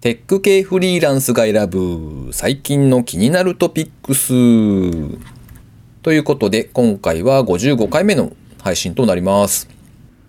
[0.00, 4.32] テック系フリーランスが選ぶ最近の気になるトピックス。
[6.00, 8.32] ということで、今回は55回目の
[8.62, 9.68] 配信となります。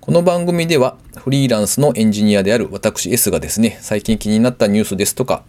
[0.01, 5.45] この番組ではフリーランスのエンジニアである私 S がですね、最近気になったニュースですとか、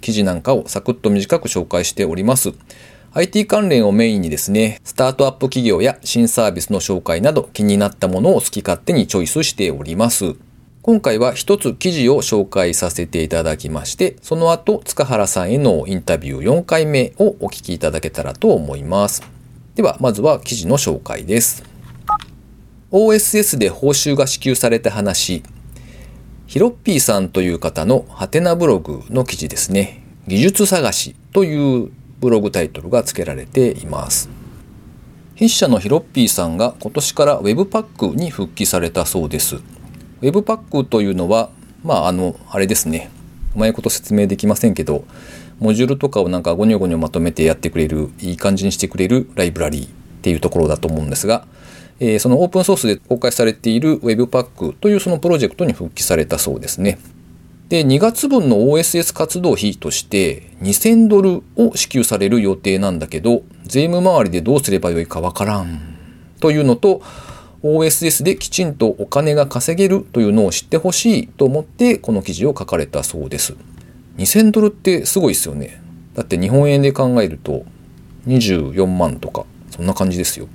[0.00, 2.52] 記事なんかをサクッと短く紹介しております。
[3.14, 10.36] IT 関連をメインにですね、スタートアップ企業や新サービスの紹介など気になったものを好き勝手にチョイスしております。
[10.86, 19.22] 今回は一つ記事を紹介させていただきまして、その後、塚原さんへのインタビュー4回目をお聞きいただけたらと思います。
[19.76, 21.64] では、まずは記事の紹介です。
[22.92, 25.42] OSS で報酬が支給された話、
[26.46, 30.04] ヒロッピーさんという方のハテナブログの記事ですね。
[30.28, 34.28] 技術探しというブログタイトルが付けられています。
[35.36, 39.62] 筆者のヒロッピーさんが今年から Webpack に復帰されたそうです。
[40.20, 41.50] Webpack というのは、
[41.82, 43.10] まあ、あの、あれですね。
[43.54, 45.04] うまいこと説明できませんけど、
[45.60, 49.88] モジュールとかをなんかゴニョゴニョまとめてやってくれる、いい感じにしてくれるライブラリーっ
[50.22, 51.46] ていうところだと思うんですが、
[52.00, 56.98] えー、そのオープンソースで公開されている Webpack というそのプロジェクトに復帰されたそうですね。
[57.68, 65.80] で、2月分の OSS 活動費として2000ドルを支給される予定なんだけど、税務周りでどうすればよいかわからん
[66.40, 67.02] というのと、
[67.64, 73.56] OSS できちんとお金が稼げるというのを知ってほしいと思ってこの記事を書かれたそうです。
[74.18, 75.82] 2000ドルってすごいですよね。
[76.14, 77.64] だって日本円で考えると
[78.26, 80.46] 24万とかそんな感じですよ。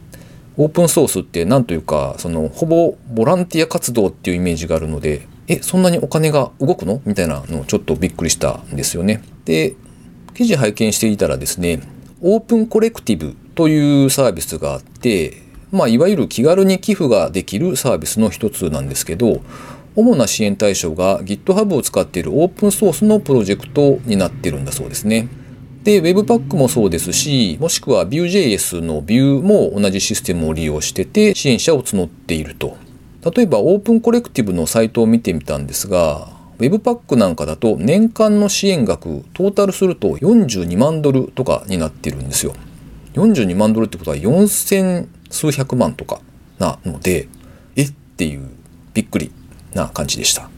[0.55, 7.01] オープンソースって何というかそのほぼボランティア活動っていうイメージがあるのでえそんなにお金が動くの？
[7.05, 9.23] みたいなのをちょっとびっくりしたんですよね。
[9.45, 9.75] で
[10.35, 11.81] 記事拝見していたらですね
[12.21, 19.41] オープンコレクティブというサービスがあってまあ、いわゆる気軽に寄付ができるサービスの一つなんですけど、
[19.95, 25.27] 主な支援対象が GitHub を使っているオープンソースのプロジェクトになってるんだそうですね。
[25.83, 32.77] で、Webpack もそうですし、もしくは Vue.js の Vue も同じシステムを利用してて支援者を募っていると。
[33.35, 42.53] 例えばオープンコレクティブのサイトを見てみたんですが、Webpack なんかだと年間の支援額トータルすると42万ドルとかになってるんですよ。
[43.13, 46.21] 42万ドルってことは4000数百万とか
[46.57, 47.27] なので、
[47.75, 47.83] え？
[47.83, 48.49] っていう
[48.93, 49.31] びっくり
[49.73, 50.49] な感じでした。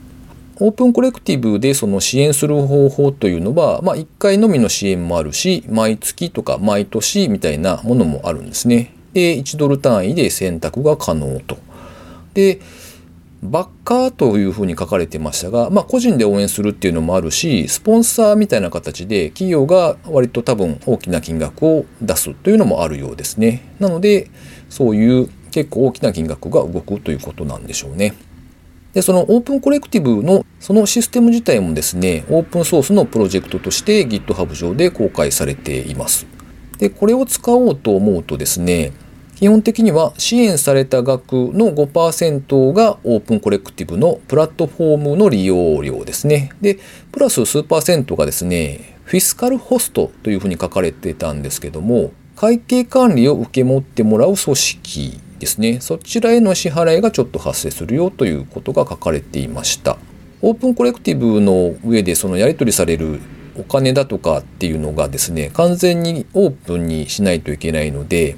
[0.59, 8.93] オープンコレクティブでその支援する方法というのは、まあ1回のみの支援もあるし、毎月とか毎年みたいなものもあるんですね。
[9.13, 11.57] で、1ドル単位で選択が可能と。
[12.33, 12.61] で、
[13.43, 23.73] バッカーというふうに書かれてましたが、まあ個人で応援するっていうのもあるし、スポンサーみたいな形で企業が割と多分大きな金額を出すというのもあるようですね。
[23.79, 24.29] なので、
[24.71, 28.15] そういう結構大きな金額が動くということなんでしょうね。
[28.93, 36.25] で、そのオープンコレクティブのそのシステム自体もですね、オープンソースのプロジェクトとして GitHub 上で公開されています。
[36.77, 38.93] で、これを使おうと思うとですね、
[39.35, 46.51] 基本的には支援された額の5%がオープンコレクティブのプラットフォームの利用料ですね。
[46.61, 46.79] で、
[47.11, 52.11] プラス数パーセントがですね、フィスカルホストというふうに書かれてたんですけども、
[52.41, 55.79] 会計管理を受け持ってもらう組織ですね。
[55.79, 59.99] そちらへの支払いがちょっと発生するよということが書かれていました。
[60.41, 63.19] オープンコレクティブの上でそのやり取りされる
[63.55, 68.37] お金だとかっていうのがですね、完全にオープンにしないといけないので、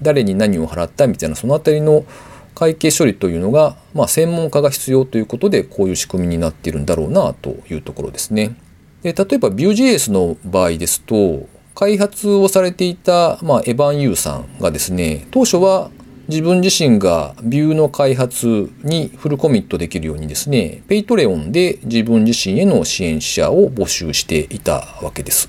[0.00, 2.06] 誰に何を払ったみたいなそのあたりの
[2.54, 8.56] 会計処理というのが、まあ、専門家が必要ということでこういう仕組みになっているんだろうなというところですね。
[9.02, 11.46] で例えば Vue.js の場合ですと
[11.82, 15.90] 開発をされていた、まあ、エヴァン・ユーさんがですね、当初は
[16.28, 25.48] 自分自身が Vue の開発にフルコミットできるようにですね、 Patreon で自分自身への支援者を募集していたわけです。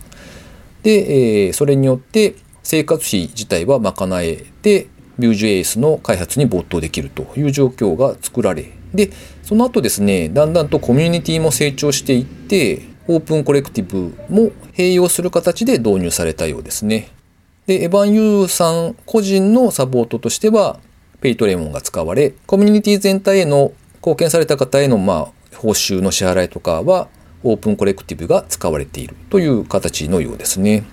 [0.81, 2.33] で、えー、それによって
[2.63, 4.87] 生活費自体は賄えて、
[5.19, 9.11] Vue.js の開発に没頭できるという状況が作られ、で、
[9.43, 17.09] その後ですね、だんだんとコミュニティも成長していって、オープンコレクティブも併用する形で導入されたようですね。
[17.67, 20.79] で、エヴァン・ユーさん個人のサポートとしては、
[21.21, 27.07] ペイトレモンが使われ、コミュニティ全体への貢献された方への、まあ、報酬の支払いとかは、
[27.43, 30.83] オープンコレクティブが使われているという形のようですね。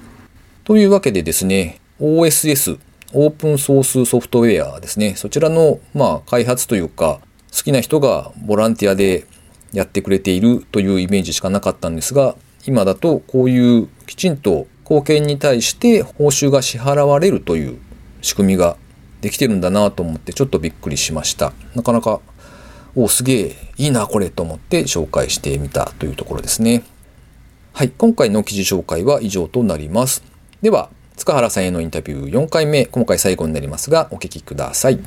[0.65, 2.79] というわけでですね、OSS、
[3.13, 5.15] オープンソースソフトウェアですね。
[5.17, 7.21] そちらの、まあ、開発というか、
[7.53, 9.27] 好きな人がボランティアで
[9.73, 12.37] やってくれているというイメージしかなかったんですが、
[12.67, 17.79] 今だとこういうきちんと貢献に対して報酬が支払われるという
[18.23, 18.77] 仕組みが
[19.21, 21.53] できてるんだなと思ってちょっとびっくりしました。
[21.75, 22.21] なかなか、
[22.97, 26.83] おすげえいいなこれと思って紹介してみたというところですね。
[27.73, 30.25] はい、今回の記事紹介は以上となります。
[30.61, 34.99] では、塚原さんへのインタビュー4回目、今回最後になりますが、お聞きください。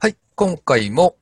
[0.00, 1.14] はい、今回も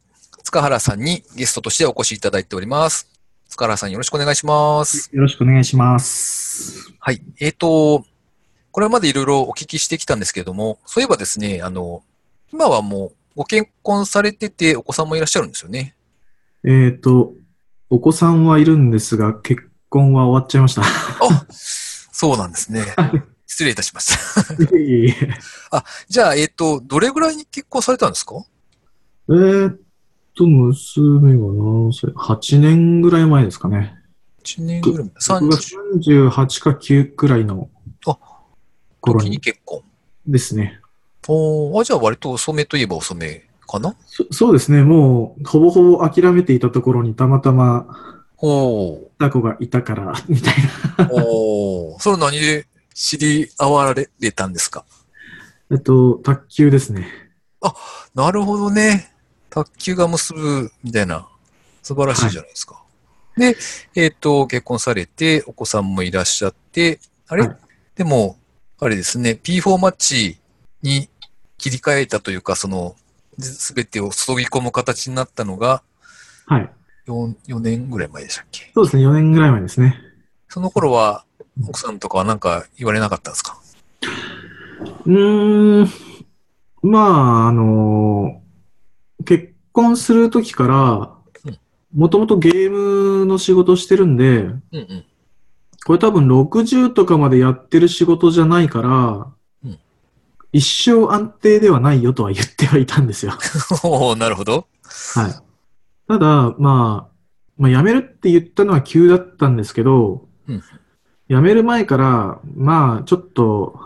[0.42, 3.19] 塚原さんにゲストとしてお越しいただいております。
[3.50, 5.10] 塚原さんよろしくお願いします。
[5.12, 6.92] よろしくお願いします。
[7.00, 8.04] はい、えっ、と、
[8.70, 12.04] これまでいろいろお聞きしてきたんですけれども、そういえばですね、あの、
[12.52, 15.96] 今はもうご結婚されててお子さんもいらっしゃるんですよね。
[16.64, 17.34] えっ、と、
[17.90, 20.82] お子さんはいるんですが、結婚は終わっちゃいました。
[20.82, 22.84] あ、そうなんですね。
[23.46, 24.16] 失礼いたしまし
[24.46, 24.54] た。
[24.54, 25.34] いえいえいえ
[26.08, 28.36] じゃあ、えっ、と、どれぐらいに結婚されたんですか？
[29.28, 29.80] えーっ
[30.40, 33.94] と、娘が何歳 ?8 年ぐらい前ですかね。
[34.44, 35.40] 1年ぐらい前。
[35.40, 37.68] 僕が30 38か9くらいの
[38.06, 38.18] あ時に
[39.00, 39.82] 頃に結婚。
[40.26, 40.80] ですね。
[41.28, 43.94] おーあ、じゃあ割と遅めといえば遅めかな？
[44.06, 44.82] そそうですね。
[44.82, 47.86] もう、ほぼほぼ諦めていたところにたまたま、
[48.38, 50.54] おーいた子がいたから、 みたい
[50.98, 51.10] な。
[51.12, 54.84] おーそれ何で知り合われたんですか？
[55.70, 57.06] えっと、卓球ですね。
[58.14, 59.12] なるほどね。
[59.50, 61.28] 卓球が結ぶみたいな、
[61.82, 62.82] 素晴らしいじゃないですか。
[63.36, 63.56] で、
[63.94, 67.56] えっ、と、結婚されて、お子さんもいらっしゃって、あれ、はい
[67.96, 68.38] でも、
[68.78, 70.38] あれですね、P4 マッチ
[70.82, 71.10] に
[71.58, 72.96] 切り替えたというか、その、
[73.38, 75.82] すべてを注ぎ込む形になったのが
[76.46, 76.70] はい。
[77.06, 78.70] 4、4年ぐらい前でしたっけ？
[78.74, 79.06] そうですね。
[79.06, 80.00] 4年ぐらい前ですね。
[80.48, 81.24] その頃は、
[81.68, 83.58] 奥さんとかはなんか言われなかったんですか？
[85.04, 85.90] うーん。
[86.82, 88.39] まあ、あの
[89.24, 91.58] 結婚するときからうん、
[91.94, 95.04] もともとゲームの仕事してるんで、うんうん。
[95.86, 98.88] これ多分60とかまでやってる仕事じゃないから、
[99.64, 99.78] うん
[100.52, 103.34] 一生安定ではないよとは言ってはいたんですよ。
[103.84, 104.66] おーなるほど。
[105.14, 105.32] はい。
[106.08, 107.10] ただ、まあ、
[107.56, 110.62] まあ、辞めるって言ったのは急だったんですけど、うん
[111.28, 113.78] 辞める前から、まあ、ちょっと、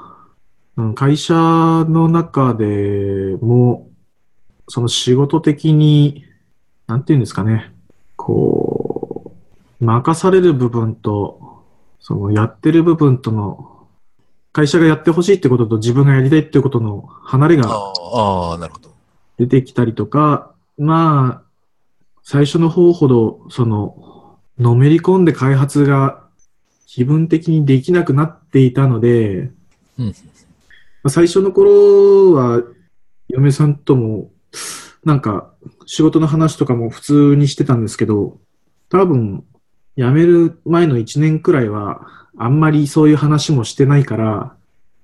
[0.79, 3.91] うん会社の中でも、
[4.69, 6.25] その仕事的に、
[6.87, 7.72] なんていうんですかね、
[8.16, 9.32] こ
[9.81, 11.62] う、任される部分と、
[12.00, 13.87] そのやってる部分との、
[14.52, 18.94] 会社がやってほしいってことと自分がやりたいってことの離れがあーあー、なるほど。
[19.37, 21.44] 出てきたりとか、まあ、
[22.22, 26.25] 最初の方ほど、その、のめり込んで開発が
[26.87, 29.50] 気分的にできなくなっていたので、
[29.99, 30.14] うん
[31.02, 32.62] まあ最初の頃は、
[33.28, 34.31] 嫁さんとも、
[35.05, 35.53] なんか、
[35.87, 38.39] 仕事の話とかも普通にしてたんですけど、
[38.89, 39.45] 多分、
[39.97, 42.06] 辞める前の1年くらいは、
[42.37, 44.56] あんまりそういう話もしてないから、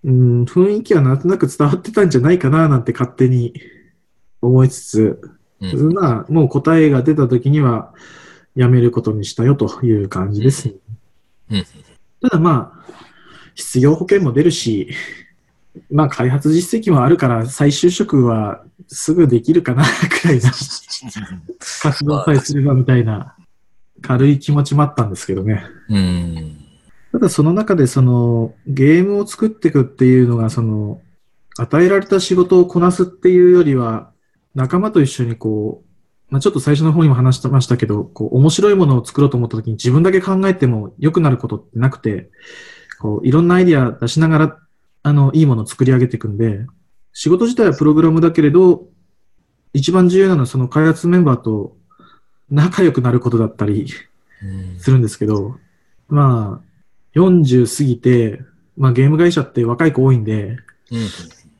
[0.03, 3.55] うん、雰囲気はなんとなく伝わってたんじゃないかな、なんて勝手に
[4.41, 5.21] 思いつつ、
[5.61, 5.93] うん。
[5.93, 7.93] まあ、もう答えが出た時には、
[8.57, 10.75] 辞めることにしたよという感じですね。
[11.51, 11.65] うん。
[12.23, 12.93] ただまあ、
[13.55, 14.91] 失業保険も出るし、
[15.91, 20.51] まあ、開発実績もあるから、再就職はすぐできるかな、くらいな
[21.83, 23.37] 活動さえすればみたいな、
[24.03, 25.63] 軽い気持ちもあったんですけどね。
[25.89, 26.57] うん。
[27.13, 31.01] ただその中でそのゲームを作っていくっていうのがその
[31.59, 34.13] 与えられた仕事をこなすっていうよりは
[34.55, 42.31] 仲間と一緒にこう、まあ、ちょっと最初の方にも話してましたけど、こう面白いものを作ろうと思った時に自分だけ考えても良くなることってなくて、
[43.01, 44.59] こういろんなアイディア出しながら
[45.03, 46.67] あのいいものを作り上げていくんで、
[47.13, 48.87] 仕事自体はプログラムだけれど、
[49.73, 51.77] 一番重要なのはその開発メンバーと
[52.51, 53.87] 仲良くなることだったり、
[54.43, 55.59] うんするんですけど、
[56.09, 58.41] まあ、40過ぎて、
[58.77, 60.57] まあゲーム会社って若い子多いんで、
[60.91, 61.09] うん。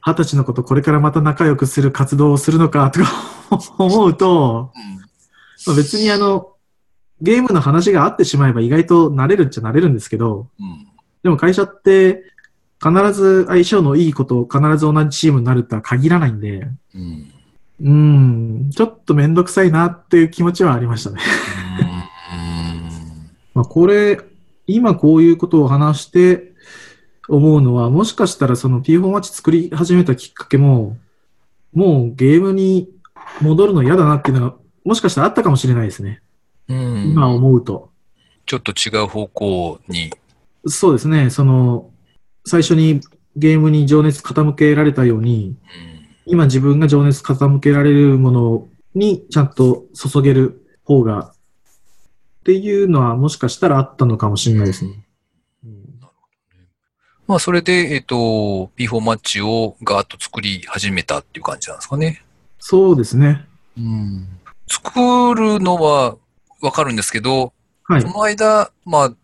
[0.03, 3.11] 二十歳の子とこれからまた仲良くする活動をするのかとか
[3.77, 4.73] 思うと、
[5.67, 6.55] まあ、別にあの、
[7.21, 10.89] ゲームの話があってしまえば意外と慣れるっちゃ慣れるんですけど、うん。
[11.23, 12.25] でも会社って
[12.83, 17.33] 必ず相性のいいこと必ず同じチームになるとは限らないんで、うん。
[17.83, 21.21] うん、ちょっとめんどくさいなっていう気持ちはありましたね。
[23.55, 24.21] まあ、これ、
[24.67, 26.53] 今こういうことを話して
[27.29, 30.97] 思うのは、もしかしたらその P4 マッチ作り始めたきっかけも、
[31.73, 32.91] もうゲームに
[33.41, 36.23] 戻るの嫌だなっていうのが、もしかしたらあったかもしれないですね。
[36.69, 37.11] うん。
[37.13, 37.91] 今思うと。
[38.47, 40.11] ちょっと違う方向に。
[40.67, 41.31] そうですね。
[41.31, 41.91] その、
[42.45, 43.01] 最初に
[43.37, 45.57] ゲームに情熱傾けられたように、
[46.27, 51.33] 今自分が情熱傾けられるものにちゃんと注げる方が、
[52.41, 55.05] っていうのはもしかしたらあったのかもしれないですね。
[57.31, 62.25] まあ、それで、えっ、と、P4 マッチをガーッと作り始めたっていう感じなんですかね。
[62.59, 63.47] そうですね。
[64.67, 66.17] 作るのは
[66.61, 67.53] わかるんですけど、
[67.85, 68.09] はいそ。
[68.09, 69.15] の間、まあ、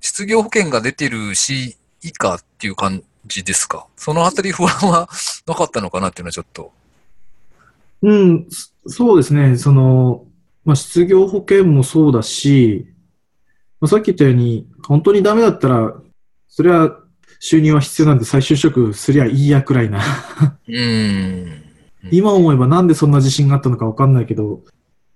[0.00, 3.86] 失業保険が出てるし、以下っていう感じですか？
[3.96, 5.08] そのあたり不安は
[5.46, 6.72] なかったのかなっていうのはちょっと。
[8.02, 9.56] うん、そそうですね。
[9.56, 10.24] その、
[10.64, 12.86] まあ、失業保険もそうだし、
[13.80, 15.94] まあ、さっき言ったように、本当にダメだったら、
[16.48, 16.98] それは
[17.38, 20.00] 収入は必要なんで再就職すりゃいいやくらいな。
[20.68, 21.64] うーん。
[22.10, 24.62] 今思えばなんでそんな自信があったのかわかんないけど、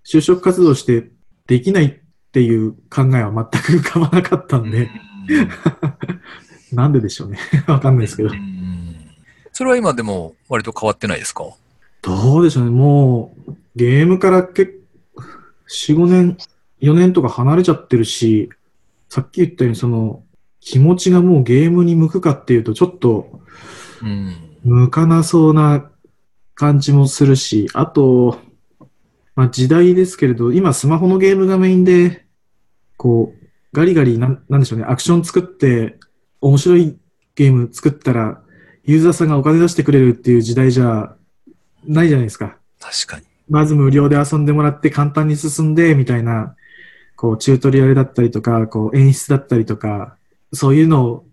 [0.04, 1.10] 就職活動して
[1.48, 1.94] できないっ
[2.30, 4.88] ていう考えは全く浮かばなかったんで、
[6.72, 7.38] なんででしょうね。
[7.66, 8.32] わかんないですけどう。
[8.32, 8.96] ん
[9.52, 11.44] それは今でも割と変わってないですか？
[12.02, 12.70] どうでしょうね。
[12.70, 14.80] もう、ゲームから結
[15.68, 16.36] 4、5年、
[16.80, 18.50] 4年とか離れちゃってるし、
[19.08, 20.22] さっき言ったようにその、
[20.60, 23.40] 気持ちがもうゲームに向くかっていうと、ちょっと
[24.02, 24.34] うん。
[24.64, 25.90] 向かなそうな
[26.54, 28.38] 感じもするし、あと、
[29.34, 32.24] まあ時代ですけれど、今スマホのゲームがメインで、
[32.96, 35.98] こう、ガリガリなん、なんでしょうね、アクション作って、
[36.46, 36.96] 面白い
[37.34, 38.40] ゲーム作ったら、
[38.84, 41.14] ユーザーさんがお金出してくれるっていう時代じゃ
[41.84, 42.56] ないじゃないですか。
[42.80, 43.26] 確かに。
[43.48, 46.54] まず無料で遊んでもらって簡単に進んで、みたいな、
[47.16, 50.16] こう、チュートリアルだったりとか、こう、演出だったりとか、
[50.52, 51.24] そういうの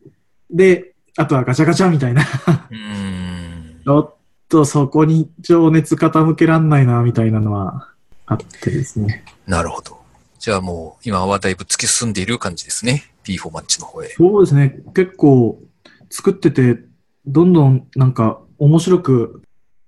[0.50, 2.24] で、あとはガチャガチャみたいな。
[2.72, 3.82] うん。
[3.84, 4.16] ちょっ
[4.50, 7.90] とそこに情熱傾けらんないな、みたいなのは
[8.26, 9.24] あってですね。
[9.46, 10.00] なるほど。
[10.40, 13.13] じゃあもう今はだいぶ突き進んでいる感じですね。
[13.26, 14.10] P4 マッチの方へ。
[14.10, 14.82] そうですね。
[14.94, 15.62] 結構
[16.10, 16.80] 作ってて、
[17.26, 19.42] どんどんなんか面白く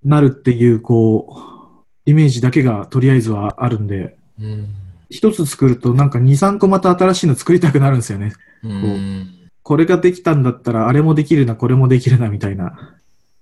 [0.04, 4.68] なるっていう、こう、イメージだけがとりあえずはあるんで、うん。
[5.10, 8.32] 一つ作るとなんか2、3個また新しいの作りたくなるんですよね。
[8.62, 9.50] うん。
[9.62, 12.96] これができたんだったらあれもできるな、これもできるな、みたいな。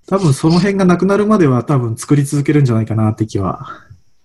[0.06, 3.66] 多分その辺がなくなるまでは多分作り続けるんじゃないかなって気は。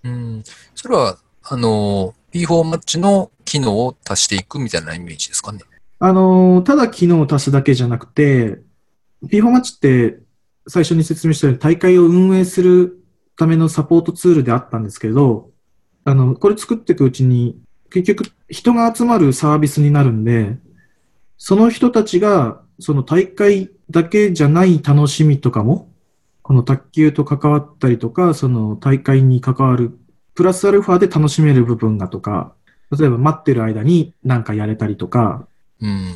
[0.04, 0.44] うん。
[0.76, 5.60] それは、あの、P4 マッチの機能を足していくみたいなイメージですかね。
[6.00, 8.60] あのただ機能を足すだけじゃなくて、
[9.24, 10.20] P4 マッチって
[10.68, 13.04] 最初に説明したように大会を運営する
[13.36, 15.50] ためのサポートツールであったんですけど、
[16.06, 17.60] あの、これ作っていくうちに
[17.90, 20.58] 結局人が集まるサービスになるんで、
[21.38, 25.90] その人たちがその大会だけじゃない楽しみとかも、
[26.44, 29.98] この卓球と関わったりとか、その大会に関わる
[30.40, 32.54] プラスアルファで楽しめる部分がとか、
[32.98, 35.46] 例えば待ってる間に何かやれたりとか、
[35.82, 36.16] うん。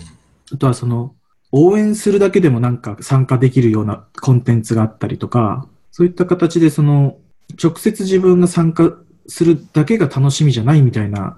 [0.53, 1.13] あとはその、
[1.51, 7.17] 応援するだけでもなんか参加できるようなコンテンツがあったりとか、そういった形でその、
[7.61, 8.93] 直接自分が参加
[9.27, 11.37] するだけが楽しみじゃないみたいな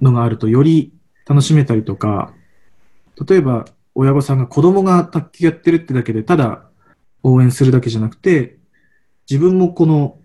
[0.00, 0.92] のがあると、より
[1.24, 2.34] 楽しめたりとか、
[3.28, 6.64] 例えば親御さんが子供が卓球やってるってだけで、ただ
[7.22, 8.56] 応援するだけじゃなくて、
[9.30, 10.18] 自分もこの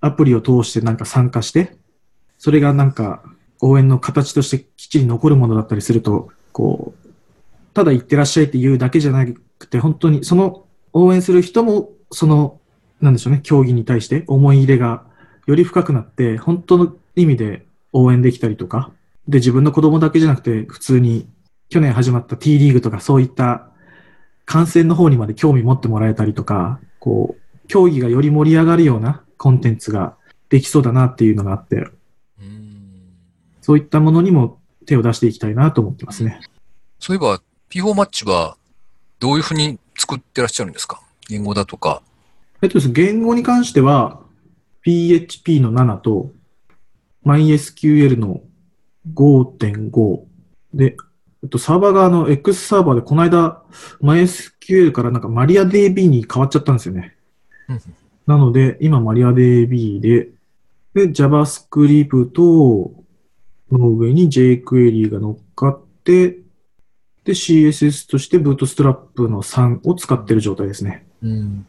[0.00, 1.76] アプリを通してなんか参加して、
[2.38, 3.22] それがなんか
[3.60, 7.08] 応援の形としてきっちり残るものだったりすると、こう、
[7.74, 12.60] ただ行ってらっしゃいって言うだけじゃなくて、本当にその応援する人も、その、
[13.00, 15.04] なんでしょうね、競技に対して思い入れが
[15.46, 18.92] より深くなって、本当の意味で応援できたりとか、
[19.28, 21.28] で、自分の子供だけじゃなくて、普通に
[21.68, 23.68] 去年始まった T リーグとかそういった
[24.44, 30.16] 観戦の方にまで興味持ってもらえたりとか、こう、競技がより盛り上がるようなコンテンツが
[30.48, 31.76] できそうだなっていうのがあって、
[32.40, 32.68] うん
[33.60, 36.40] そういったものにも手を出していきたいなと思ってますね。
[36.98, 38.56] そういえば、P4 マッチは
[39.20, 41.02] どういうふうに作ってらっしゃるんですか？
[41.28, 42.00] 言語だとか。
[42.62, 44.20] えっとですね、言語に関しては、
[44.80, 46.32] PHP の7と
[47.26, 48.40] MySQL の
[49.12, 50.22] 5.5
[50.72, 50.96] で、
[51.42, 53.62] えっと、サーバー側の X サーバーでこの間
[54.00, 57.17] MySQL からなんか MariaDB に変わっちゃったんですよね。
[57.68, 57.80] うん
[58.26, 60.28] なので、今 MariaDB で、
[60.92, 62.90] で、JavaScript
[63.72, 66.40] の上に jQuery が乗っかって、
[67.24, 71.06] で、CSS として Bootstrap の3を使ってる状態ですね。
[71.22, 71.66] うん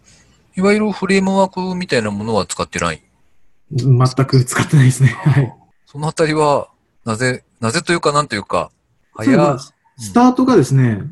[0.58, 3.02] いわゆるフレームワークみたいなものは使ってない？
[3.72, 5.10] 全く使ってないですね。
[5.10, 5.56] はい。
[5.86, 6.68] そのあたりは、
[7.06, 8.70] なぜ、なぜというかなんというか、
[9.14, 9.58] 早、
[9.98, 11.04] スタートがですね、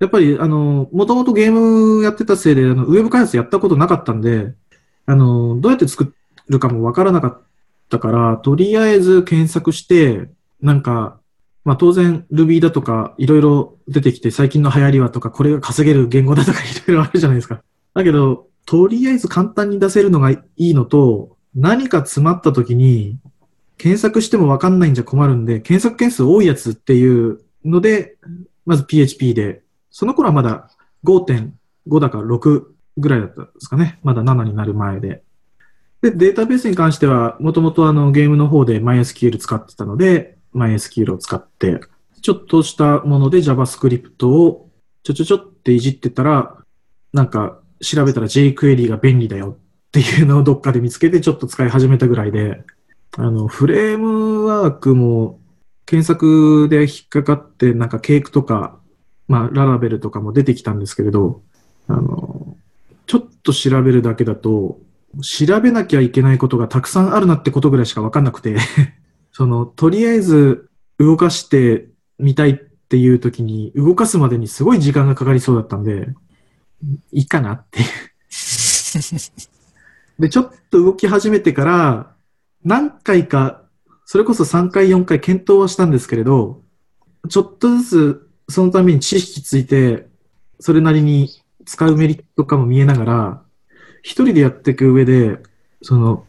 [0.00, 4.54] やっぱり、あの、もともとゲームやってたせいで、あの、ウェブ開発やったことなかったんで、
[5.06, 6.14] あの、どうやって作
[6.48, 7.42] るかもわからなかっ
[7.88, 10.28] たから、とりあえず検索して、
[10.60, 11.18] なんか、
[11.64, 17.62] まあ当然 Ruby だとかいろいろ出てきて最近の流行りはとかこれが稼げる言語だとかいろいろあるじゃないですか。
[17.92, 23.18] だけど、とりあえず簡単に出せるのがいいのと、何か詰まった時に
[23.76, 28.16] 検索してもわかんないんじゃ困るんで、検索件数多いやつっていうので、
[28.66, 29.62] まず PHP で、
[29.98, 30.70] その頃はまだ
[31.02, 32.62] 5.5だから6
[32.98, 33.98] ぐらいだったんですかね。
[34.04, 35.24] まだ7になる前で。
[36.02, 41.80] で、データベースに関しては、もともとあのゲームの方で MySQL 使ってたので、MySQL を使って、
[42.22, 44.70] ちょっとしたもので JavaScript を
[45.02, 46.56] ちょちょちょっていじってたら、
[47.12, 52.62] なんか調べたら jQuery が便利だよっていうのをどっかで見つけてちょっと使い始めたぐらいで、
[53.16, 55.40] あの、フレームワークも
[55.86, 58.77] 検索で引っかかって、なんかケークとか、
[59.28, 61.42] まあ、ララベルとかも出てきたんですけれど、
[61.86, 62.56] あの、
[63.06, 64.78] ちょっと調べるだけだと、
[65.22, 68.56] 調べなきゃいけないことがたくさんあるなってことぐらいしかわかんなくて、
[69.32, 70.68] その、とりあえず
[70.98, 76.08] 動かしてみたいっていう時に、動かすまでにすごい時間がかかりそうだったんで、
[77.12, 77.86] いいかなっていう。
[80.20, 82.14] で、ちょっと動き始めてから、
[82.64, 83.62] 何回か、
[84.04, 86.62] それこそ3回、4回検討はしたんですけれど、
[87.28, 90.08] ちょっとずつそのために知識ついて、
[90.60, 93.42] それなりに使うメリットかも見えながら、
[94.02, 95.38] 一人でやっていく上で、
[95.82, 96.24] その、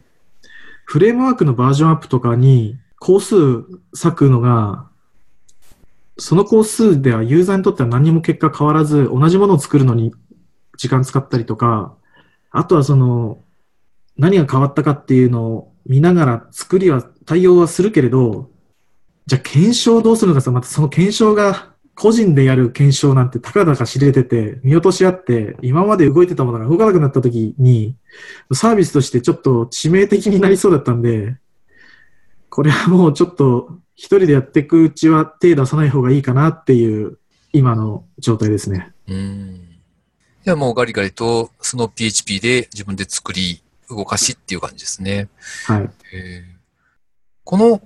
[0.84, 3.36] フレームワークのバージョンアップとかに工数
[3.92, 4.88] 割くのが、
[6.18, 10.12] その工数ではユーザーにとっては何も結果変わらず、同じものを作るのに
[10.76, 11.94] 時間使ったりとか、
[12.50, 13.42] あとはその、
[14.18, 18.50] 何が変わったかっていうのを見ながら作りは、対応はするけれど、
[19.26, 21.69] じゃあ検証どうするのかさ、またその検証が
[22.00, 27.94] 個人でやる検証なんてたかだか知れてて、見落としあって、今まで動いてたものが動かなくなった時に、
[28.54, 31.36] サービスとしてちょっと致命的になりそうだったんで、
[32.48, 37.18] これはもうちょっと一人でやっていくうちは手出さない方がいいかなっていう
[37.52, 38.92] 今の状態ですね。
[39.06, 39.60] うん。
[40.42, 45.28] じゃあもうガリガリとその PHP で自分で作り、動かしっていう感じですね。
[45.66, 45.90] はい。
[46.14, 46.60] へー
[47.44, 47.82] この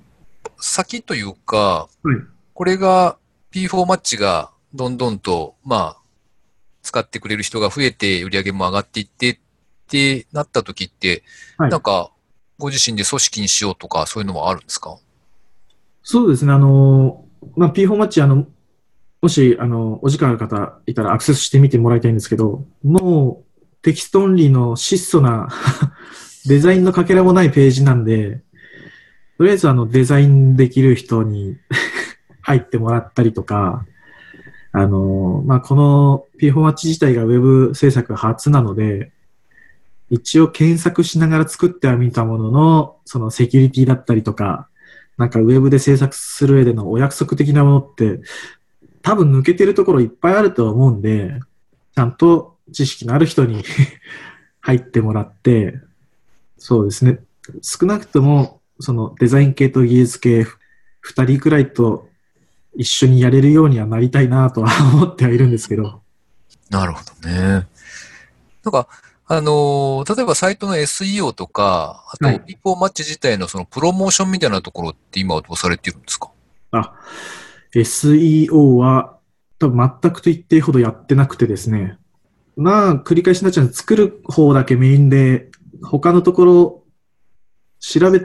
[0.61, 2.17] 先というか、はい
[2.55, 3.19] これが
[3.55, 5.97] P4 マッチがどんどんと、まあ、
[6.83, 9.39] 使ってくれる人が増えて、売り上げも上がっていってっ
[9.89, 11.23] てなった時って、
[11.57, 12.11] はいなんか、
[12.59, 14.99] ご自身で組織にしようとか、そういうのもあるんですか？
[16.03, 16.53] そうですね。
[16.53, 17.25] あの、
[17.57, 18.47] まあ、P4 マッチ、あの、
[19.23, 25.49] もし、あの、お時間ある方いたらアクセスしてみてもらいたいんですけど、もう、テキストオンリーの質素な
[26.47, 28.43] デザインのかけらもないページなんで、
[29.39, 31.57] とりあえずあの、デザインできる人に
[32.45, 33.87] 入ってもらったりとか、
[34.73, 39.11] あの、まあ、この P4 マッチ自体がウェブ制作初なので、
[40.11, 44.69] 一応検索しながら作ってはみたものの、そのセキュリティだったりとか、
[45.17, 48.21] なんかウェブで制作する上でのお約束的なものって、
[49.01, 51.41] 多分抜けてるところいっぱいあると思うんで、
[51.95, 53.65] ちゃんと知識のある人に
[54.61, 55.81] 入ってもらって、
[56.59, 57.21] そうですね。
[57.63, 60.47] 少なくとも、そのデザイン系と技術系
[61.01, 62.09] 二人くらいと
[62.77, 66.03] 一緒にやれるようにはなりたいなとは 思ってはいるんですけど。
[66.71, 67.67] なるほどね。
[68.65, 68.89] なんか、
[69.27, 76.31] あのー例えばサイトの SEO とか、あとはい P4 マッチ自体のそのプロモーションみたいなところって今はどうされているんですか？
[76.73, 76.93] あ、
[77.75, 79.17] SEO は
[79.59, 81.99] 多分全くと言っていいほどやってなくてですね。
[82.57, 85.51] まあ、繰り返しになっちゃうんです作る方だけメインで、
[85.83, 86.83] 他のところ
[87.81, 88.21] 調べ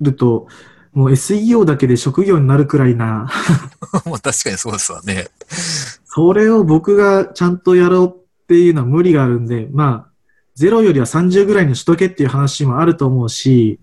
[0.00, 0.46] ると、
[0.94, 3.28] もう SEO だけで職業になるくらいな、
[4.06, 5.28] まあ確かにそうですわね。
[6.04, 10.10] それを僕がちゃんとやろうっていうのは無理があるんで、まあ、
[10.56, 13.80] 0よりは30ぐらいにしとけっていう話もあると思うし、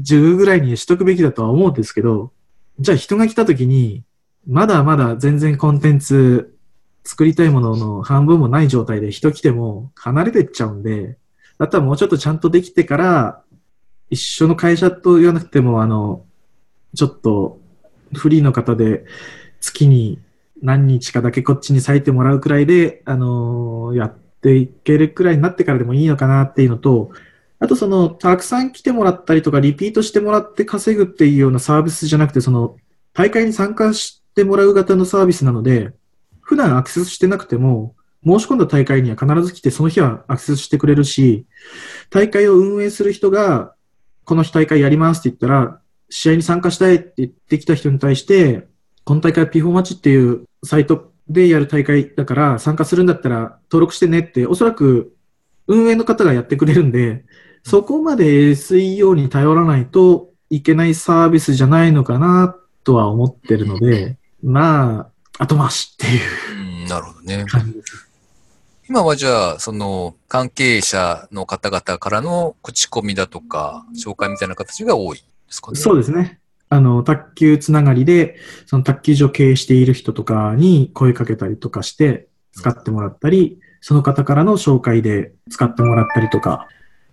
[0.00, 2.32] 10ぐらいにしとくべきだとは思うんですけど、
[2.78, 4.04] じゃあ人が来た時に、
[4.46, 6.54] まだまだ全然コンテンツ
[7.02, 11.18] 作りたいものの半分もない状態で人来ても離れてっちゃうんで、
[11.58, 13.42] だったらもうちょっとちゃんとできてから、
[14.10, 16.24] 一緒の会社と言わなくても、あの、
[16.94, 17.60] ちょっと
[18.14, 19.04] フリーの方で
[19.60, 20.18] 月に
[20.62, 27.10] 何日かだけこっちに割いてもらうくらいで、あのーやっていけるくらいになってからでもいいのかなっていうのと、
[27.60, 32.76] あとその、たくさん来てもらったりとか、リピートしてもらって稼ぐっていうようなサービスじゃなくて、その、
[33.14, 35.92] 大会に参加してもらう型のサービスなので、
[36.40, 41.46] 普段アクセスしてなくても、申し込んだ大会には必ず来て、その日はアクセスしてくれるし、
[42.10, 43.74] 大会を運営する人が、
[44.24, 48.66] この日大会やりますって言ったら、試合に参加したいって言ってきた人に対して、
[49.04, 55.14] この大会は P4 マッチっていうサイトでやる大会だから参加するんだったら登録してねって、おそらく
[55.66, 57.24] 運営の方がやってくれるんで、
[57.62, 66.82] そこまで SEO に頼らないといけないサービスじゃないのかなとは思ってるので、まあ、後回しっていう。
[66.82, 67.44] うん、なるほどね。
[68.88, 75.78] 今はじゃあ、その関係者の方々からの口コミだとか、紹介みたいな形が多いですかね。
[75.78, 76.40] そうですね。
[76.68, 86.68] あの、卓球つながりで、その卓球場を経営している人とかに声かけたりとかして使ってもらったり、その方からの紹介で使ってもらったりとか、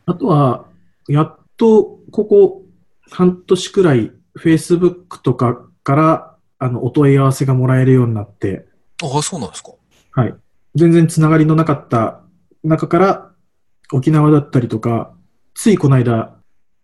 [0.06, 0.66] あとは、
[1.08, 2.64] やっとここ
[3.10, 8.66] 半年くらい Facebook とかからあの、お問い合わせがもらえるようになって、
[9.04, 9.74] ああ、そうなんですか。
[10.12, 10.36] はい。
[10.76, 12.22] 全然つながりのなかった
[12.64, 13.32] 中から、
[13.92, 15.14] 沖縄だったりとか、
[15.54, 16.35] ついこの間、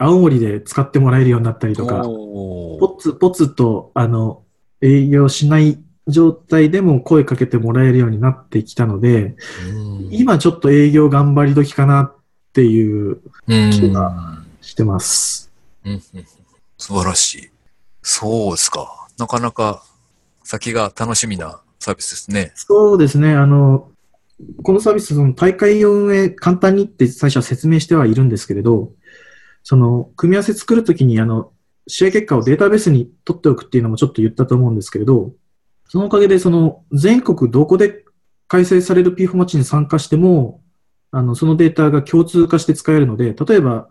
[0.02, 4.42] 青森で使ってもらえるようになったりとか、ポツポツと、あの、
[4.82, 9.36] 営業しない状態でも声かけてもらえるようになってきたので、
[9.70, 12.16] うん今ちょっと営業頑張り時かなっ
[12.52, 15.52] ていう、うん気がしてます。
[16.78, 17.50] 素晴らしい。
[18.02, 19.08] そうですか。
[19.20, 19.84] なかなか
[20.44, 22.52] 先が楽しみなサービスですね。
[22.56, 23.88] そうですね、あの、
[24.64, 28.92] このサービス、その大会を運営簡単にって最初は説明してはいるんですけれど、
[29.63, 31.52] その、組み合わせ作るときに、あの、
[31.88, 35.34] 試合結果をデータベースに取っておくっていうのもちょっと言ったと思うんですけれど、
[35.88, 38.06] そのおかげで、その、全国どこで
[38.47, 40.62] 開催される P4 マッチに参加しても、
[41.12, 43.89] あの、そのデータが共通化して使えるので、例えば、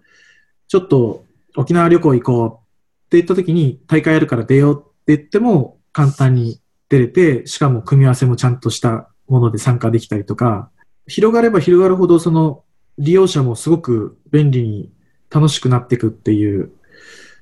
[0.69, 10.71] ちょっと沖縄旅行行こうって言ったときに、大会あるから出ようって言っても、簡単に出れて、しかも組み合わせもちゃんとしたもので参加できたりとか、
[11.07, 12.65] 広がれば広がるほど、その
[12.99, 14.93] 利用者もすごく便利に
[15.31, 16.73] 楽しくなっていくっていう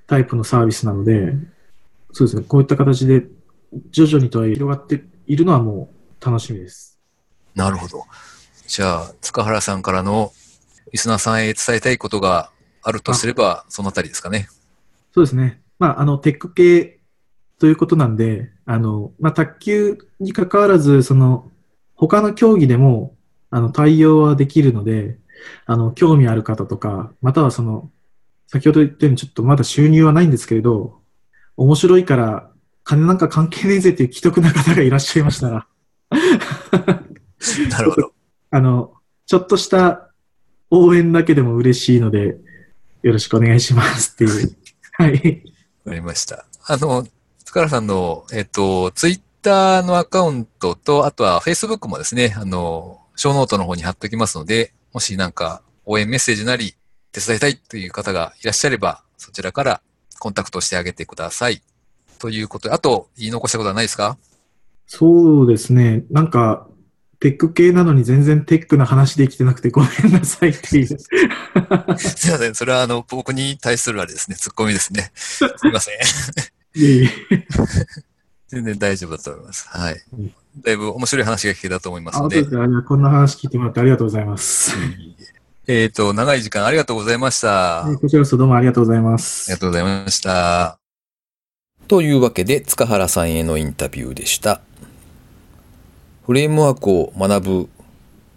[0.07, 1.35] タイプのサービスなので、
[2.13, 3.27] そうですね、こういった形で
[3.91, 6.99] 徐々にとは広がっているのはもう楽しみです。
[7.55, 8.05] なるほど。
[8.67, 10.33] じゃあ、塚原さんからの
[10.93, 12.51] リスナーさんへ伝えたいことが
[12.83, 14.49] あるとすれば、そのあたりですかね。
[15.13, 15.61] そうですね。
[15.79, 16.99] まあ、あの、テック系
[17.59, 21.51] ということなんで、あの、まあ、卓球に関わらず、その、
[21.95, 23.17] 他の競技でも、
[23.51, 25.19] あの、対応はできるので、
[25.67, 27.91] あの、興味ある方とか、またはその、
[28.47, 30.99] 先ほど言ったようにちょっとまだ収入はないんですけれど、
[31.57, 32.51] 面白いから、
[32.85, 35.67] 金なんか関係ねえぜっていう奇特な方がいらっしゃいましたら、
[37.71, 38.13] なるほど。
[38.51, 38.95] あの、
[39.27, 40.11] ちょっとした
[40.71, 42.39] 応援だけでも嬉しいので、
[43.03, 44.57] よろしくお願いしますっていう。
[44.93, 45.43] はい。
[45.85, 46.47] わかりました。
[46.67, 47.07] あの、
[47.45, 56.75] 塚原さんの、えっと、ツイッターのアカウントと、あとはフェイスブックもですね、あの、ショーノートの方に貼っておきますので、もしなんか応援メッセージなり、
[57.13, 59.81] 手伝いたいという方がいらっしゃれば、そちらから
[60.19, 61.63] コンタクトしてあげてください。
[62.19, 64.19] ということで、あと言い残したことはないですか？
[64.87, 66.05] そうですね。
[66.11, 66.67] なんか、
[67.21, 70.87] テック系なのに全然テックな話できてなくてごめんなさいっていう。
[71.99, 72.55] すいません。
[72.55, 75.11] それはあの、僕に対するあれですね、ツッコミですね。
[75.15, 75.95] すいません。
[76.81, 77.11] いえいえ。
[78.49, 79.69] 全然大丈夫だと思います。
[79.69, 80.35] はいうん。
[80.61, 82.83] だいぶ面白い話が聞けたと思いまあ、すので本当です。
[82.83, 84.75] こんな話聞いてもらってありがとうございます。
[85.67, 87.85] えっと、長い時間ありがとうございました。
[87.85, 89.51] ありこちらこそどうもありがとうございます。
[89.51, 90.79] がとうございました。
[91.89, 94.63] というわけで塚原さんへのインタビューでした。
[96.25, 97.69] フレームワークを学ぶ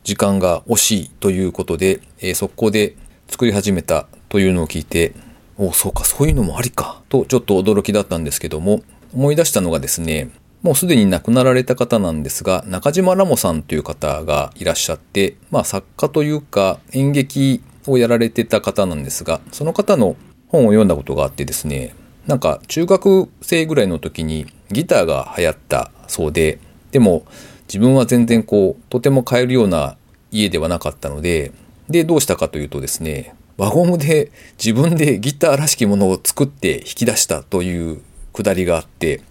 [0.03, 2.95] 時間が惜しいということで、えー速攻で
[3.29, 5.13] 作り始めたというのを聞いて、
[5.57, 10.29] おそうか、そういうのもありか、とちょっと驚きだったんですけども、思い出したのがですね、
[10.61, 20.15] もうすでに亡くなられた方なんですが、中島ラモさんという方がいらっしゃって、まあ作家というか演劇をやられてた方なんですが、その方の
[20.47, 21.95] 本を読んだことがあってですね、
[22.27, 26.59] なんか中学生ぐらいの時にギターが流行ったそうで、
[26.91, 27.25] でも
[27.67, 29.97] 自分は全然こう、とても買えるような
[30.29, 31.53] 家ではなかったので、
[31.89, 34.31] で、どうしたかというとですね、輪ゴムで
[34.63, 38.01] 自分でギターらしきものを作って引き出したという
[38.33, 39.21] くだりがあって、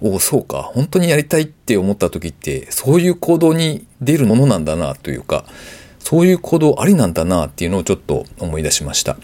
[0.00, 5.44] おお、そうか、本当にやりたいって思った時って、そういう行動に出るものなんだなというか、
[5.98, 9.16] そういう行動ありなんだなっていうのをちょっと思い出しました。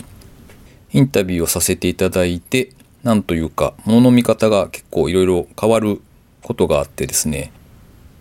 [0.93, 6.01] インタビューをさせていただいて、なんというか、物の見方が結構いろいろ変わる
[6.43, 7.53] ことがあってですね、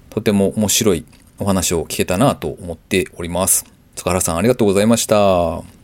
[0.09, 1.05] とても面白い
[1.39, 3.65] お話を聞けたなと思っております。
[3.95, 5.74] 塚原さんありがとうございました。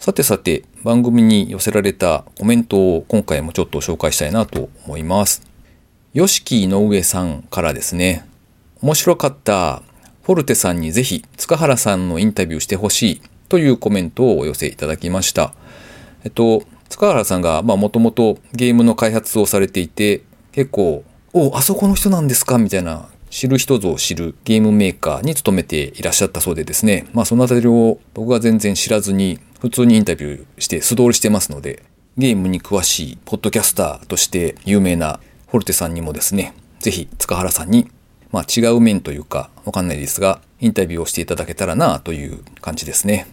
[0.00, 5.42] さてさて、番組に寄せられたコメントを今回もちょっと紹介したいなと思います。
[6.14, 8.24] ヨシキ井上さんからですね、
[8.80, 9.82] 面白かった。
[10.22, 15.52] フォルテさんにぜひ塚原さんのインタビューしてほしいというコメントをお寄せいただきました。
[16.24, 31.82] えっと、塚原さんが、まあ、もともとゲームの開発をされていて、結構、お、あそこの人なんですかみたいな、知る人ぞ知るゲームメーカーに勤めていらっしゃったそうでですね、まあ、そのあたりを僕は全然知らずに、普通にインタビューして素通りしてますので、
[32.16, 37.90] ゲームに詳しいポッドキャスターとして有名なフォルテさんにもですね、ぜひ塚原さんに、
[38.32, 43.26] まあ、違う面というか、わかんないですが、インタビューをしていただけたらなという感じですね。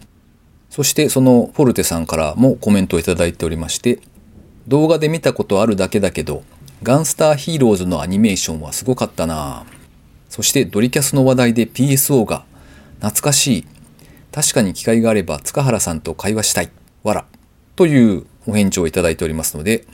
[0.70, 4.00] そしてそのフォルテさんからもコメントをいただいておりまして、
[4.68, 6.44] 動画で見たことあるだけだけど、
[6.84, 9.66] ガンスターヒーローズのアニメーションはすごかったな
[10.30, 12.44] そしてドリキャスの話題で PSO が、
[13.00, 13.66] 懐かしい。
[14.32, 16.72] 確かに機会があれば塚原さんと会話したい。
[17.04, 17.26] わら。
[17.76, 19.86] というお返事をいただいておりますので、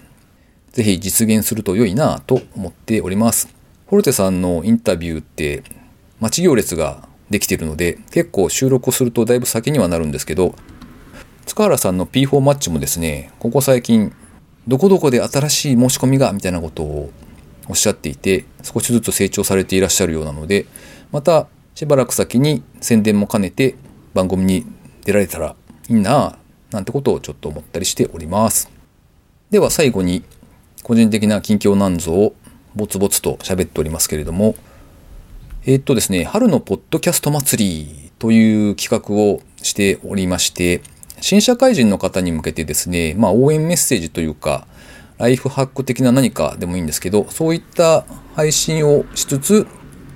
[0.71, 3.47] ぜひ実現すると良いなと思っております。
[3.87, 5.63] フォルテさんのインタビューって
[6.19, 10.55] 待ち行列ができているので結構収録をするとだいぶ先にはなるんですけど
[11.45, 14.13] 塚原さんの P4 マッチもですねここ最近
[14.67, 17.11] どこどこで新しい申し込みがみたいなことを
[17.67, 20.65] おっしゃっていて少しずつ成長されていらっしゃるようなので
[21.11, 23.75] またしばらく先に宣伝も兼ねて
[24.13, 24.65] 番組に
[25.05, 25.55] 出られたら
[25.89, 26.37] いいな
[26.71, 28.69] なんてことをちょっと思ったりしております。
[29.49, 30.23] では最後に
[30.83, 32.35] 個人的な近況なんぞを
[32.75, 34.55] ぼつぼつと喋っておりますけれども
[35.65, 40.81] えー、っとですね春のポッドキャスト祭りという企画をしておりまして
[41.23, 44.67] 新社会人の方に向けてですね、まあ、応援メッセージというか、
[45.17, 48.03] ライフハック的な何かでもいいんですけど、そういった
[48.35, 49.65] 配信をしつつ、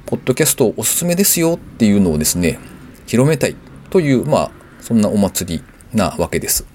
[0.05, 2.59] ポッドキャストおすすめですよっていうのをですね、
[3.05, 3.55] 広めたい。
[3.89, 6.65] という、まあ、そんなお祭りなわけです。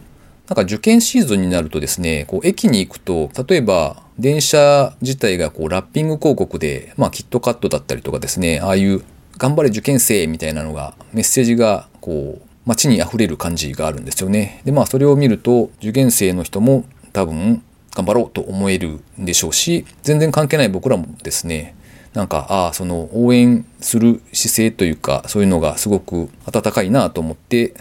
[0.48, 9.03] なんか受験シーズンになるとですね、こう駅に行くと、例えば電車自体がこうラッピング広告で、まあキットカットだったりとかですね、ああいう
[9.38, 14.61] 頑張れ受験生みたいなのが、メッセージがこう街に溢れる感じがあるんですよね。
[14.64, 17.62] で、まあそれを見ると受験生の人も多分
[17.94, 21.75] 頑張ろうと思えるんでしょうし、全然関係ない僕らもですね、
[22.14, 27.75] なんか、ああ、その応援する姿勢というか、そういうのがすごく温かいなと思って、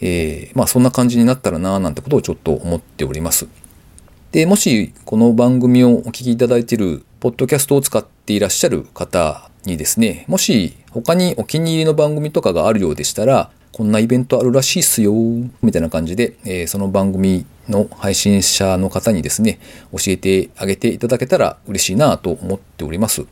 [0.00, 3.48] えー、まあそんな感じになったらななんてことをちょっと思っております。
[4.32, 15.12] で、もしこの番組をお聞きいただいている、ポッドキャストを使っていらっしゃる方にですね、もし他にお気に入りの番組とかがあるようでしたら、こんなイベントあるらしいっすよ、
[15.62, 19.58] みたいな感じで、えー、その番組の配信者の方にですね、
[19.92, 23.26] 教えてあげていただけたら嬉しいなと思っております。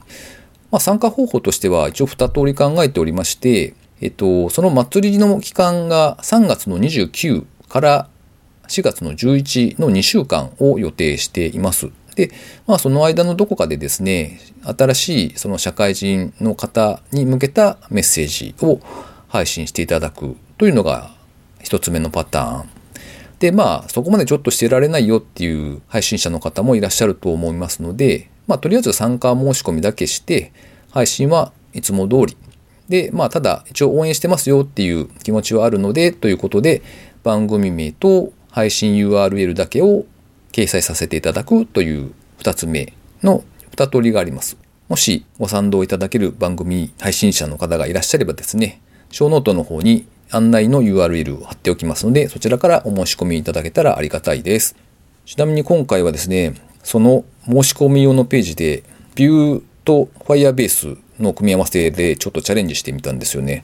[0.70, 8.09] まあ、参加方法としては一応二通り考えておりまして、えっと、その祭りの期間が3月の29から
[8.68, 11.90] 4月の11の2週間を予定しています。
[12.14, 12.31] で、
[12.66, 18.81] まあその間のどこかでですね、新しいその社会人の方に向けたメッセージを
[19.28, 21.14] 配信していただくというのが
[21.62, 22.68] 一つ目のパターン。
[23.38, 30.52] で、まあ、そこまでちょっとしてられないよっていう配信者の方もいらっしゃると思いますので、まあ、とりあえず参加申し込みだけして、
[30.90, 32.37] 配信はいつも通り。
[32.88, 36.82] で、まあ、ただ、一応応援してますよっていう気持ちはあるので、ということで、
[37.22, 40.06] 番組名と配信 URL だけを
[40.52, 44.56] 掲載させていただくという二つ目の二通りがあります。
[44.88, 48.80] もしご賛同いただける番組配信者の方がいらっしゃればですね、
[49.11, 54.76] ショーノートの方に案内の URL を貼っておきますので、そちらからお申し込みいただけたらありがたいです。
[55.26, 56.54] ちなみに今回はですね、
[56.88, 58.83] その申し込み用のページで、
[59.14, 63.62] Vue と Firebase の組み合わせでちょっとチャレンジしてみたんですよね。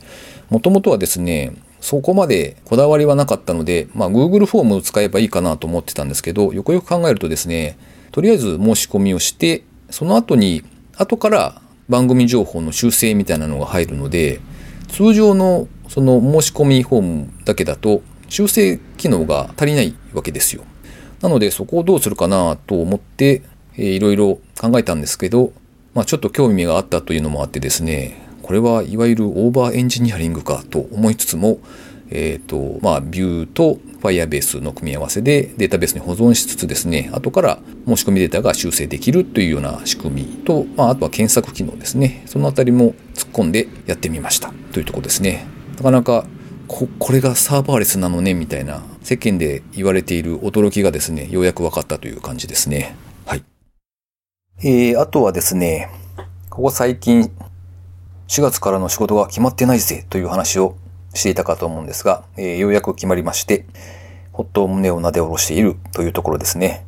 [0.51, 7.79] もともとはですね、そこまでこだわりはなかったので、まあ Google フォームを使えばいいかなと思ってたんですけど、よくよく考えるとですね、
[8.13, 10.63] とりあえず申し込みをして、その後に、
[10.99, 14.41] 後から番組情報の修正みたいなのが入るので、
[14.89, 20.65] 通常のその申し込みフォームだけだと修正機能が足りないわけですよ。
[21.25, 23.41] なのでそこをどうするかなと思って、
[23.77, 25.55] えー、いろいろ考えたんですけど、
[25.95, 31.61] まあちょっと興味があったというのもあってですね、これはいわゆるオーバーエンジニアリングかと思いつつも、
[32.11, 42.23] えっ、ー、と、まあ、ビューと Firebase の組み合わせでデータベースに保存しつつですね、後から申し込みデータが修正できるというような仕組みと、まあ、あとは検索機能ですね。
[42.27, 45.47] そのあたりも突っ込んでやってみましたというところですね。
[45.79, 46.27] なかなか
[46.69, 52.95] こ、これがサーバーレスなのね、みたいな世間で言われている驚きがですね、ようやく分かったという感じですね。
[53.27, 53.45] はい。
[54.59, 55.91] えー、あとはですね、
[56.51, 57.31] ここ最近、
[58.29, 60.77] 4月からの仕事が決まってないぜという話を
[61.15, 63.67] していたかと思うんですが、えー、ようやく決まりまして、
[64.33, 66.87] ほっと胸を撫で下ろしているというところですね。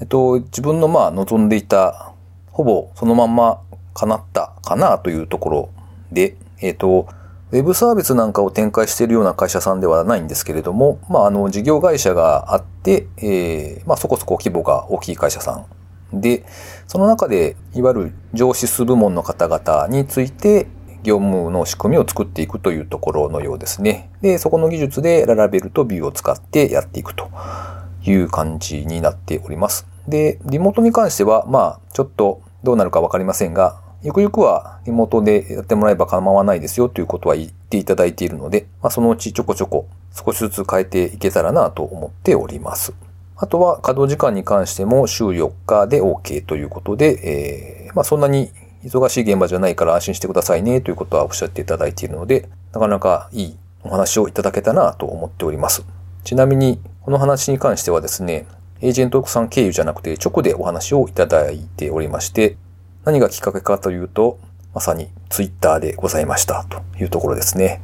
[0.00, 2.12] えっと、自分のまあ望んでいた、
[2.52, 3.60] ほぼそのまんま
[3.94, 5.70] 叶ったかなというところ
[6.12, 7.08] で、えっと、
[7.52, 15.66] ウェブサービスなんかを展開しているような会社さんではないんですけれども、まあ、あの、事業会社があって、えー、まあ、そこそこ規模が大きい会社さ
[16.12, 16.44] んで、
[16.86, 20.68] その中で、いわゆる上司数部門の方々について、
[21.02, 24.10] 業務の仕組みを作っていくというところのようですね。
[24.20, 27.30] で、そこの技術でララベルとビューを使ってやっていくと
[28.04, 29.86] いう感じになっております。
[30.06, 42.94] で、リモートに関しては、まあ、ちょっとどうなるかわかりませんが、ゆくゆくはリモートでやってもらえば構わないですよということは言っていただいているので、まあ、そのうちちょこちょこ少しずつ変えていけたらなと思っております。
[43.36, 48.50] あとは稼働時間に関しても週4日で OK ということで、えー、まあそんなに
[48.84, 55.84] 忙しい現場じゃないから安心してくださいねということはおっしゃっていただいているので、なかなかいいお話をいただけたなと思っております。
[56.24, 58.46] ちなみに、この話に関してはですね、
[58.80, 62.56] エージェントさん経由じゃなくて直でお話をいただいておりまして、
[63.04, 64.38] 何がきっかけかというと、
[64.74, 67.80] まさにツイッターでございましたというところですね。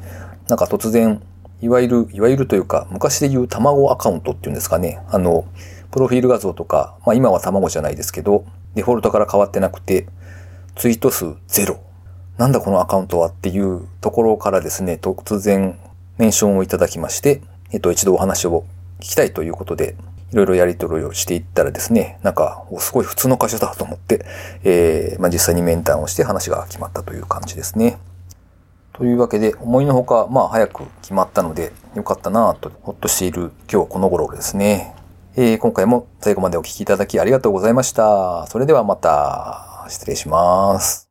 [0.48, 1.22] なんか突然、
[1.62, 5.00] いわゆる、いわゆるというか、昔で言う卵アカウントっていうんですかね。
[5.08, 5.46] あの、
[5.90, 10.06] プロフィール画像とか、まあ今は卵じゃないですけど、デフォルトから変わってなくて、
[10.74, 11.80] ツイート数ゼロ。
[12.36, 15.78] なんだこのアカウントはっていうところからですね、突然
[16.18, 17.40] メンションをいただきまして、
[17.72, 18.64] えっと、一度お話を
[19.00, 19.96] 聞きたいということで、
[20.32, 24.24] いろいろやり取りをしていったらですね、なんか、すごい普通の会社だと思って、
[24.64, 27.98] えー、まあ、実際に面談をして話が決まったという感じですね。
[28.92, 34.94] というわけで、思いのほか、まあ、早く決まったので、よかったなぁと、ほっとしている今日この頃ですね。
[35.36, 38.46] えー、今回も最後までお聞きいただきありがとうございました。
[38.48, 41.05] それではまた、失礼します。